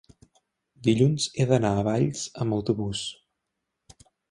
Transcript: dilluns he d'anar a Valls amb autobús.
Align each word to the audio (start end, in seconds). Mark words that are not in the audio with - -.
dilluns 0.87 1.27
he 1.43 1.47
d'anar 1.51 1.71
a 1.81 1.85
Valls 1.89 2.25
amb 2.47 2.59
autobús. 2.59 3.05